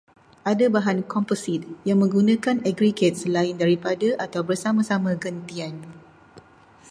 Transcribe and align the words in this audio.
Ada 0.51 0.65
bahan 0.75 0.99
komposit 1.13 1.61
yang 1.87 1.99
menggunakan 2.03 2.57
aggregrat 2.69 3.13
selain 3.21 3.53
daripada, 3.61 4.07
atau 4.25 4.41
bersama-sama 4.49 5.09
gentian 5.23 5.75